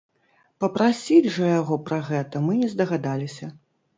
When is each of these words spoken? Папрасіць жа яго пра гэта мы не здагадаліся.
Папрасіць 0.63 1.33
жа 1.35 1.51
яго 1.59 1.77
пра 1.89 1.99
гэта 2.09 2.43
мы 2.45 2.57
не 2.61 2.71
здагадаліся. 2.75 3.51